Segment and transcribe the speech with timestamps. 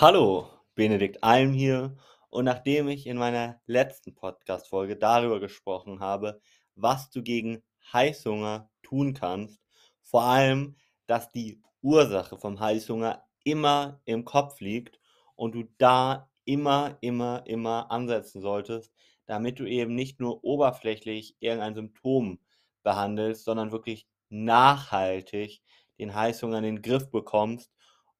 [0.00, 1.94] Hallo, Benedikt Alm hier.
[2.30, 6.40] Und nachdem ich in meiner letzten Podcast-Folge darüber gesprochen habe,
[6.74, 9.60] was du gegen Heißhunger tun kannst,
[10.02, 10.76] vor allem,
[11.06, 14.98] dass die Ursache vom Heißhunger immer im Kopf liegt
[15.36, 18.94] und du da immer, immer, immer ansetzen solltest,
[19.26, 22.40] damit du eben nicht nur oberflächlich irgendein Symptom
[22.82, 25.60] behandelst, sondern wirklich nachhaltig
[25.98, 27.70] den Heißhunger in den Griff bekommst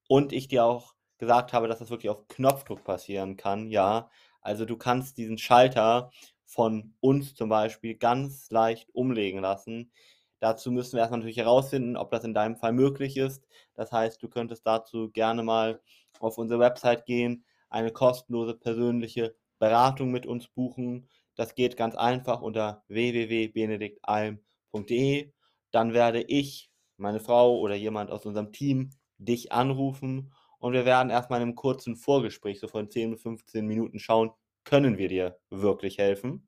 [0.07, 4.09] und ich dir auch gesagt habe, dass das wirklich auf Knopfdruck passieren kann, ja.
[4.41, 6.09] Also du kannst diesen Schalter
[6.45, 9.91] von uns zum Beispiel ganz leicht umlegen lassen.
[10.39, 13.45] Dazu müssen wir erstmal natürlich herausfinden, ob das in deinem Fall möglich ist.
[13.75, 15.79] Das heißt, du könntest dazu gerne mal
[16.19, 21.07] auf unsere Website gehen, eine kostenlose persönliche Beratung mit uns buchen.
[21.35, 25.31] Das geht ganz einfach unter www.benediktalm.de.
[25.69, 31.09] Dann werde ich, meine Frau oder jemand aus unserem Team dich anrufen und wir werden
[31.09, 34.31] erstmal in einem kurzen Vorgespräch, so von 10 bis 15 Minuten, schauen,
[34.63, 36.47] können wir dir wirklich helfen?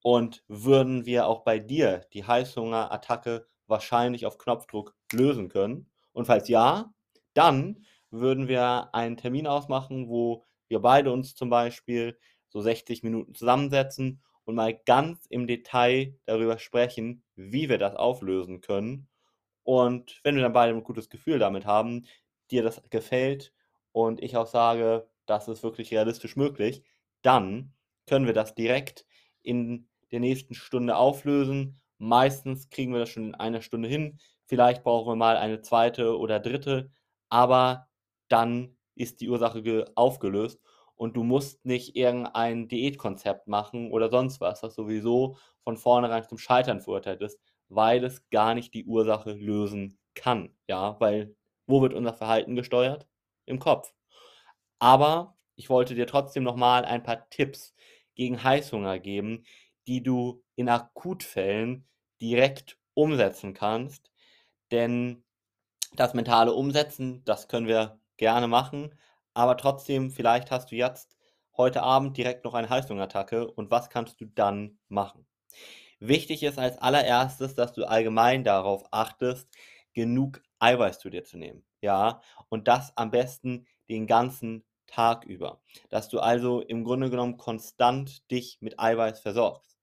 [0.00, 5.90] Und würden wir auch bei dir die Heißhungerattacke wahrscheinlich auf Knopfdruck lösen können?
[6.12, 6.94] Und falls ja,
[7.34, 12.16] dann würden wir einen Termin ausmachen, wo wir beide uns zum Beispiel
[12.48, 18.60] so 60 Minuten zusammensetzen und mal ganz im Detail darüber sprechen, wie wir das auflösen
[18.60, 19.08] können.
[19.64, 22.06] Und wenn wir dann beide ein gutes Gefühl damit haben,
[22.50, 23.52] dir das gefällt
[23.92, 26.82] und ich auch sage, das ist wirklich realistisch möglich,
[27.22, 27.74] dann
[28.06, 29.06] können wir das direkt
[29.42, 31.80] in der nächsten Stunde auflösen.
[31.98, 34.18] Meistens kriegen wir das schon in einer Stunde hin.
[34.46, 36.90] Vielleicht brauchen wir mal eine zweite oder dritte,
[37.28, 37.88] aber
[38.28, 40.60] dann ist die Ursache aufgelöst
[40.94, 46.38] und du musst nicht irgendein Diätkonzept machen oder sonst was, das sowieso von vornherein zum
[46.38, 50.56] Scheitern verurteilt ist, weil es gar nicht die Ursache lösen kann.
[50.68, 51.34] Ja, weil
[51.66, 53.06] wo wird unser Verhalten gesteuert?
[53.44, 53.92] Im Kopf.
[54.78, 57.74] Aber ich wollte dir trotzdem nochmal ein paar Tipps
[58.14, 59.44] gegen Heißhunger geben,
[59.86, 61.86] die du in Akutfällen
[62.20, 64.10] direkt umsetzen kannst.
[64.70, 65.24] Denn
[65.94, 68.98] das mentale Umsetzen, das können wir gerne machen.
[69.34, 71.16] Aber trotzdem, vielleicht hast du jetzt
[71.56, 75.26] heute Abend direkt noch eine Heißhungerattacke und was kannst du dann machen?
[75.98, 79.48] Wichtig ist als allererstes, dass du allgemein darauf achtest,
[79.94, 81.64] genug Eiweiß zu dir zu nehmen.
[81.80, 85.60] Ja, und das am besten den ganzen Tag über.
[85.90, 89.78] Dass du also im Grunde genommen konstant dich mit Eiweiß versorgst.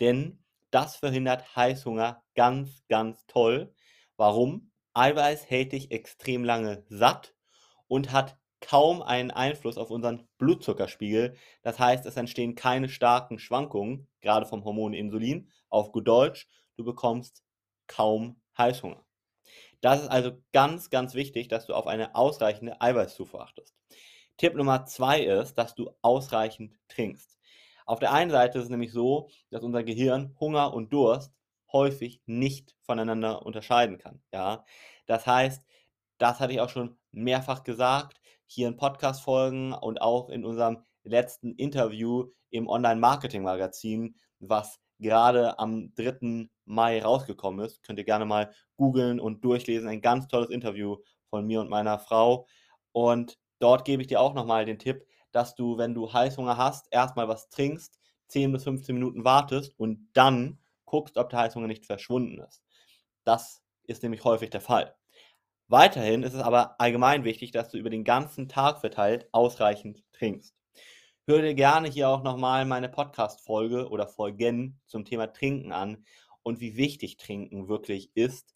[0.00, 3.74] Denn das verhindert Heißhunger ganz, ganz toll.
[4.16, 4.70] Warum?
[4.94, 7.34] Eiweiß hält dich extrem lange satt
[7.88, 11.36] und hat kaum einen Einfluss auf unseren Blutzuckerspiegel.
[11.62, 15.50] Das heißt, es entstehen keine starken Schwankungen, gerade vom Hormon Insulin.
[15.68, 17.42] Auf gut Deutsch, du bekommst
[17.86, 19.03] kaum Heißhunger.
[19.80, 23.74] Das ist also ganz, ganz wichtig, dass du auf eine ausreichende Eiweißzufuhr achtest.
[24.36, 27.38] Tipp Nummer zwei ist, dass du ausreichend trinkst.
[27.86, 31.32] Auf der einen Seite ist es nämlich so, dass unser Gehirn Hunger und Durst
[31.72, 34.22] häufig nicht voneinander unterscheiden kann.
[34.32, 34.64] Ja?
[35.06, 35.62] Das heißt,
[36.18, 41.54] das hatte ich auch schon mehrfach gesagt, hier in Podcast-Folgen und auch in unserem letzten
[41.56, 46.48] Interview im Online-Marketing-Magazin, was gerade am 3.
[46.64, 47.82] Mai rausgekommen ist.
[47.82, 49.88] Könnt ihr gerne mal googeln und durchlesen.
[49.88, 50.96] Ein ganz tolles Interview
[51.30, 52.46] von mir und meiner Frau.
[52.92, 56.86] Und dort gebe ich dir auch nochmal den Tipp, dass du, wenn du Heißhunger hast,
[56.92, 57.98] erstmal was trinkst,
[58.28, 62.62] 10 bis 15 Minuten wartest und dann guckst, ob der Heißhunger nicht verschwunden ist.
[63.24, 64.94] Das ist nämlich häufig der Fall.
[65.68, 70.54] Weiterhin ist es aber allgemein wichtig, dass du über den ganzen Tag verteilt ausreichend trinkst.
[71.26, 76.04] Hör dir gerne hier auch nochmal meine Podcast-Folge oder Folgen zum Thema Trinken an
[76.44, 78.54] und wie wichtig Trinken wirklich ist,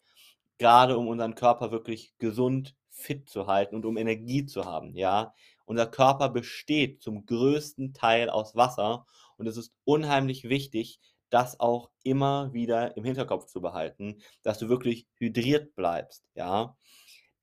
[0.57, 5.33] gerade um unseren Körper wirklich gesund, fit zu halten und um Energie zu haben, ja.
[5.65, 9.05] Unser Körper besteht zum größten Teil aus Wasser
[9.37, 10.99] und es ist unheimlich wichtig,
[11.29, 16.75] das auch immer wieder im Hinterkopf zu behalten, dass du wirklich hydriert bleibst, ja.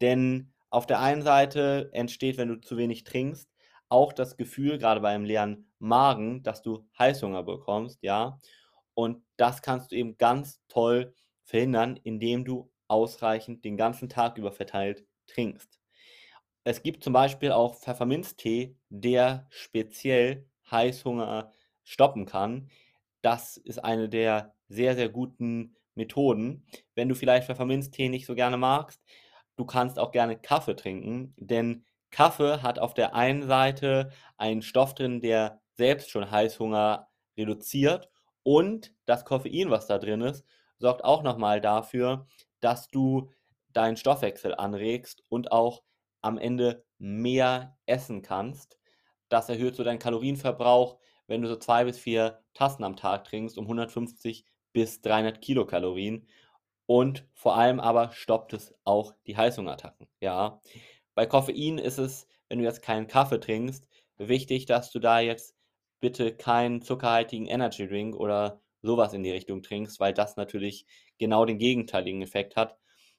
[0.00, 3.48] Denn auf der einen Seite entsteht, wenn du zu wenig trinkst,
[3.88, 8.38] auch das Gefühl, gerade bei einem leeren Magen, dass du Heißhunger bekommst, ja.
[8.96, 11.14] Und das kannst du eben ganz toll
[11.44, 15.78] verhindern, indem du ausreichend den ganzen Tag über verteilt trinkst.
[16.64, 21.52] Es gibt zum Beispiel auch Pfefferminztee, der speziell Heißhunger
[21.84, 22.70] stoppen kann.
[23.20, 26.66] Das ist eine der sehr, sehr guten Methoden.
[26.94, 29.02] Wenn du vielleicht Pfefferminztee nicht so gerne magst,
[29.56, 34.94] du kannst auch gerne Kaffee trinken, denn Kaffee hat auf der einen Seite einen Stoff
[34.94, 38.10] drin, der selbst schon Heißhunger reduziert
[38.46, 40.46] und das Koffein, was da drin ist,
[40.78, 42.28] sorgt auch nochmal dafür,
[42.60, 43.32] dass du
[43.72, 45.82] deinen Stoffwechsel anregst und auch
[46.22, 48.78] am Ende mehr essen kannst.
[49.28, 53.58] Das erhöht so deinen Kalorienverbrauch, wenn du so 2 bis 4 Tassen am Tag trinkst,
[53.58, 56.28] um 150 bis 300 Kilokalorien.
[56.86, 60.60] Und vor allem aber stoppt es auch die Heißhungerattacken, ja.
[61.16, 63.88] Bei Koffein ist es, wenn du jetzt keinen Kaffee trinkst,
[64.18, 65.55] wichtig, dass du da jetzt
[66.00, 70.86] bitte keinen zuckerhaltigen Energy Drink oder sowas in die Richtung trinkst, weil das natürlich
[71.18, 72.78] genau den gegenteiligen Effekt hat.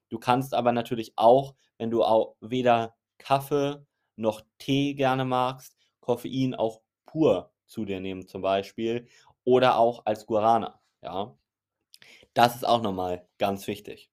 [0.10, 3.86] Du kannst aber natürlich auch, wenn du auch weder Kaffee
[4.16, 9.08] noch Tee gerne magst, Koffein auch pur zu dir nehmen zum Beispiel
[9.44, 11.38] oder auch als Guarana, ja.
[12.34, 14.12] Das ist auch nochmal ganz wichtig.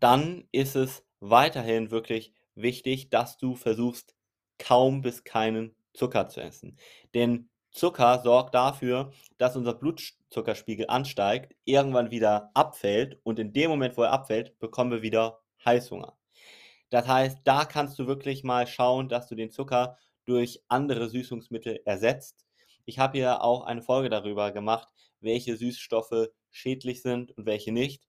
[0.00, 4.14] Dann ist es weiterhin wirklich wichtig, dass du versuchst,
[4.58, 6.78] kaum bis keinen Zucker zu essen.
[7.14, 13.96] Denn Zucker sorgt dafür, dass unser Blutzuckerspiegel ansteigt, irgendwann wieder abfällt und in dem Moment,
[13.96, 16.16] wo er abfällt, bekommen wir wieder Heißhunger.
[16.90, 19.96] Das heißt, da kannst du wirklich mal schauen, dass du den Zucker
[20.26, 22.46] durch andere Süßungsmittel ersetzt.
[22.84, 24.88] Ich habe hier auch eine Folge darüber gemacht,
[25.20, 28.06] welche Süßstoffe schädlich sind und welche nicht.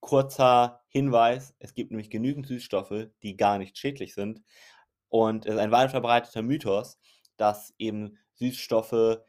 [0.00, 4.42] Kurzer Hinweis, es gibt nämlich genügend Süßstoffe, die gar nicht schädlich sind.
[5.08, 6.98] Und es ist ein weit verbreiteter Mythos,
[7.36, 9.20] dass eben Süßstoffe,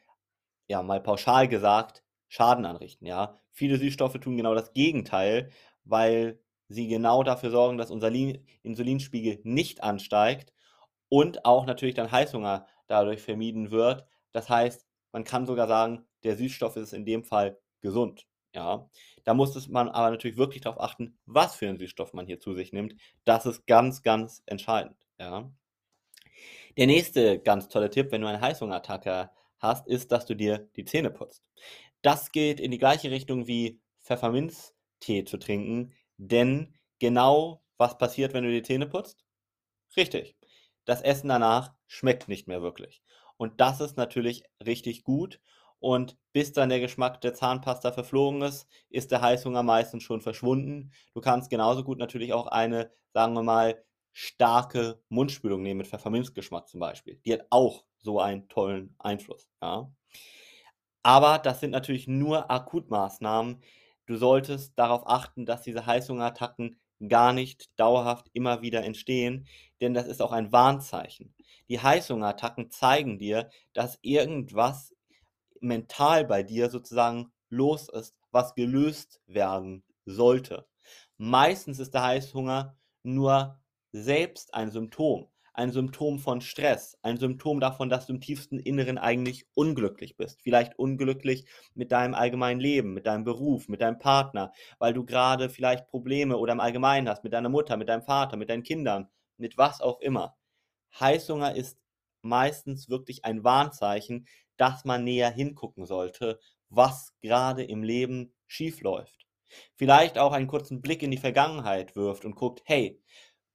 [0.67, 3.37] ja, mal pauschal gesagt, Schaden anrichten, ja.
[3.51, 5.51] Viele Süßstoffe tun genau das Gegenteil,
[5.83, 8.11] weil sie genau dafür sorgen, dass unser
[8.63, 10.53] Insulinspiegel nicht ansteigt
[11.09, 14.05] und auch natürlich dann Heißhunger dadurch vermieden wird.
[14.31, 18.27] Das heißt, man kann sogar sagen, der Süßstoff ist in dem Fall gesund.
[18.53, 18.89] Ja,
[19.25, 22.53] da muss man aber natürlich wirklich darauf achten, was für einen Süßstoff man hier zu
[22.53, 22.95] sich nimmt.
[23.25, 24.97] Das ist ganz, ganz entscheidend.
[25.19, 25.51] Ja.
[26.77, 30.85] Der nächste ganz tolle Tipp, wenn du eine Heißhungerattacke hast, ist, dass du dir die
[30.85, 31.43] Zähne putzt.
[32.01, 38.43] Das geht in die gleiche Richtung wie Pfefferminztee zu trinken, denn genau was passiert, wenn
[38.43, 39.25] du die Zähne putzt?
[39.97, 40.35] Richtig.
[40.85, 43.01] Das Essen danach schmeckt nicht mehr wirklich.
[43.37, 45.41] Und das ist natürlich richtig gut.
[45.79, 50.91] Und bis dann der Geschmack der Zahnpasta verflogen ist, ist der Heißhunger meistens schon verschwunden.
[51.13, 53.83] Du kannst genauso gut natürlich auch eine, sagen wir mal,
[54.17, 57.19] starke Mundspülung nehmen mit Pfefferminzgeschmack zum Beispiel.
[57.25, 59.49] Die hat auch so einen tollen Einfluss.
[59.61, 59.91] Ja.
[61.03, 63.61] Aber das sind natürlich nur Akutmaßnahmen.
[64.05, 66.79] Du solltest darauf achten, dass diese Heißhungerattacken
[67.09, 69.47] gar nicht dauerhaft immer wieder entstehen,
[69.81, 71.35] denn das ist auch ein Warnzeichen.
[71.67, 74.95] Die Heißhungerattacken zeigen dir, dass irgendwas
[75.59, 80.65] mental bei dir sozusagen los ist, was gelöst werden sollte.
[81.17, 83.59] Meistens ist der Heißhunger nur
[84.03, 88.97] selbst ein Symptom, ein Symptom von Stress, ein Symptom davon, dass du im tiefsten Inneren
[88.97, 90.41] eigentlich unglücklich bist.
[90.41, 91.45] Vielleicht unglücklich
[91.75, 96.37] mit deinem allgemeinen Leben, mit deinem Beruf, mit deinem Partner, weil du gerade vielleicht Probleme
[96.37, 99.07] oder im Allgemeinen hast mit deiner Mutter, mit deinem Vater, mit deinen Kindern,
[99.37, 100.35] mit was auch immer.
[100.99, 101.77] Heißhunger ist
[102.21, 104.27] meistens wirklich ein Warnzeichen,
[104.57, 106.39] dass man näher hingucken sollte,
[106.69, 109.25] was gerade im Leben schiefläuft.
[109.75, 113.01] Vielleicht auch einen kurzen Blick in die Vergangenheit wirft und guckt, hey,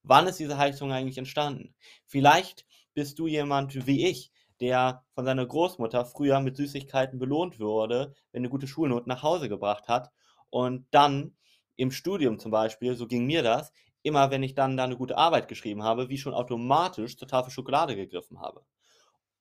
[0.03, 1.75] Wann ist diese Heißhunger eigentlich entstanden?
[2.07, 8.15] Vielleicht bist du jemand wie ich, der von seiner Großmutter früher mit Süßigkeiten belohnt wurde,
[8.33, 10.11] wenn eine gute Schulnote nach Hause gebracht hat
[10.51, 11.37] und dann
[11.77, 15.17] im Studium zum Beispiel, so ging mir das, immer wenn ich dann da eine gute
[15.17, 18.65] Arbeit geschrieben habe, wie schon automatisch zur Tafel Schokolade gegriffen habe.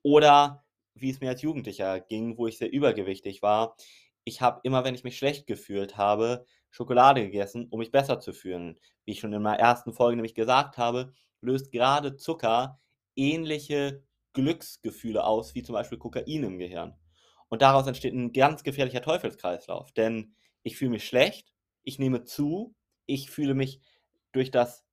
[0.04, 3.76] Oder wie es mir als Jugendlicher ging, wo ich sehr übergewichtig war.
[4.24, 8.34] Ich habe immer, wenn ich mich schlecht gefühlt habe, Schokolade gegessen, um mich besser zu
[8.34, 8.80] fühlen.
[9.06, 12.80] Wie ich schon in meiner ersten Folge nämlich gesagt habe, löst gerade Zucker
[13.16, 16.96] ähnliche Glücksgefühle aus, wie zum Beispiel Kokain im Gehirn.
[17.50, 21.52] Und daraus entsteht ein ganz gefährlicher Teufelskreislauf, denn ich fühle mich schlecht,
[21.84, 23.82] ich nehme zu, ich fühle mich
[24.32, 24.86] durch das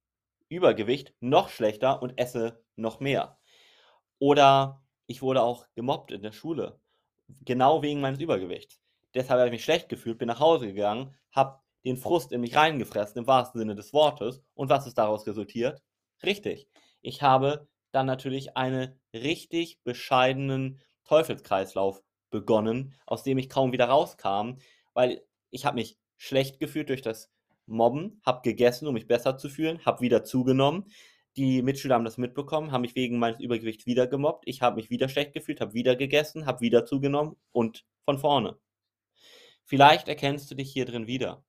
[0.48, 3.38] Übergewicht noch schlechter und esse noch mehr.
[4.18, 6.80] Oder ich wurde auch gemobbt in der Schule,
[7.44, 8.80] genau wegen meines Übergewichts.
[9.14, 12.56] Deshalb habe ich mich schlecht gefühlt, bin nach Hause gegangen, habe den Frust in mich
[12.56, 14.42] reingefressen, im wahrsten Sinne des Wortes.
[14.54, 15.82] Und was ist daraus resultiert?
[16.22, 16.68] Richtig.
[17.00, 24.56] Ich habe dann natürlich einen richtig bescheidenen Teufelskreislauf begonnen, aus dem ich kaum wieder rauskam,
[24.94, 27.30] weil ich habe mich schlecht gefühlt durch das
[27.66, 30.90] Mobben, habe gegessen, um mich besser zu fühlen, habe wieder zugenommen.
[31.36, 34.44] Die Mitschüler haben das mitbekommen, haben mich wegen meines Übergewichts wieder gemobbt.
[34.46, 38.58] Ich habe mich wieder schlecht gefühlt, habe wieder gegessen, habe wieder zugenommen und von vorne.
[39.64, 41.45] Vielleicht erkennst du dich hier drin wieder.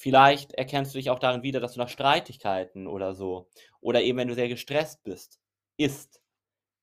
[0.00, 3.50] Vielleicht erkennst du dich auch darin wieder, dass du nach Streitigkeiten oder so
[3.82, 5.38] oder eben wenn du sehr gestresst bist,
[5.76, 6.22] isst.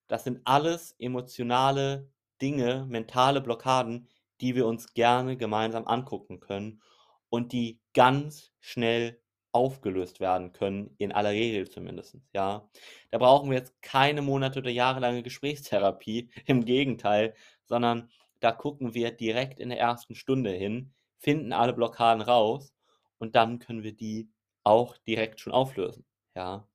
[0.07, 2.11] Das sind alles emotionale
[2.43, 4.07] Dinge, mentale Blockaden,
[4.39, 6.83] die wir uns gerne gemeinsam angucken können
[7.29, 9.19] und die ganz schnell
[9.51, 12.69] aufgelöst werden können, in aller Regel zumindest, ja.
[13.09, 17.33] Da brauchen wir jetzt keine Monate oder jahrelange Gesprächstherapie, im Gegenteil,
[17.65, 22.76] sondern da gucken wir direkt in der ersten Stunde hin, finden alle Blockaden raus
[23.19, 24.31] und dann können wir die
[24.63, 26.05] auch direkt schon auflösen,
[26.35, 26.67] ja.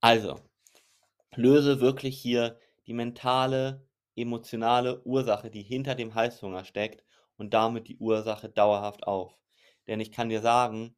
[0.00, 0.40] Also,
[1.36, 7.04] löse wirklich hier die mentale, emotionale Ursache, die hinter dem Heißhunger steckt
[7.36, 9.38] und damit die Ursache dauerhaft auf.
[9.86, 10.96] Denn ich kann dir sagen,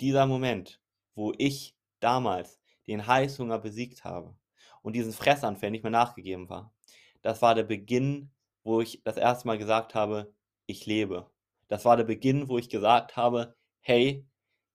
[0.00, 0.80] dieser Moment,
[1.14, 4.36] wo ich damals den Heißhunger besiegt habe
[4.82, 6.74] und diesen Fressanfällen nicht mehr nachgegeben war,
[7.22, 8.30] das war der Beginn,
[8.62, 10.34] wo ich das erste Mal gesagt habe,
[10.66, 11.30] ich lebe.
[11.68, 14.26] Das war der Beginn, wo ich gesagt habe, hey,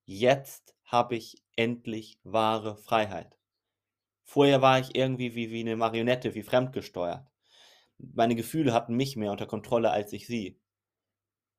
[0.06, 3.38] jetzt habe ich endlich wahre Freiheit.
[4.24, 7.28] Vorher war ich irgendwie wie, wie eine Marionette, wie fremdgesteuert.
[7.98, 10.60] Meine Gefühle hatten mich mehr unter Kontrolle als ich sie.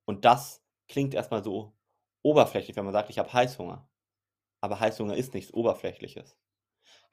[0.04, 1.76] Und das klingt erstmal so
[2.22, 3.88] oberflächlich, wenn man sagt, ich habe Heißhunger.
[4.60, 6.38] Aber Heißhunger ist nichts Oberflächliches.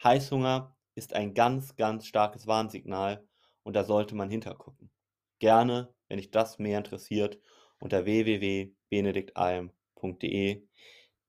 [0.04, 3.28] Heißhunger ist ein ganz, ganz starkes Warnsignal
[3.64, 4.92] und da sollte man hintergucken.
[5.40, 7.40] Gerne, wenn dich das mehr interessiert,
[7.80, 10.68] unter www.benediktalm.de.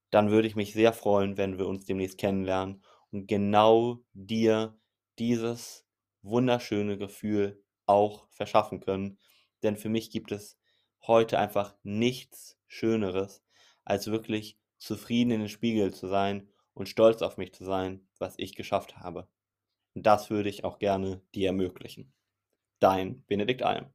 [0.09, 4.77] Dann würde ich mich sehr freuen, wenn wir uns demnächst kennenlernen und genau dir
[5.19, 5.85] dieses
[6.21, 9.19] wunderschöne Gefühl auch verschaffen können.
[9.63, 10.57] Denn für mich gibt es
[11.05, 13.43] heute einfach nichts Schöneres,
[13.83, 18.35] als wirklich zufrieden in den Spiegel zu sein und stolz auf mich zu sein, was
[18.37, 19.27] ich geschafft habe.
[19.93, 22.13] Und das würde ich auch gerne dir ermöglichen.
[22.79, 23.93] Dein Benedikt Alm.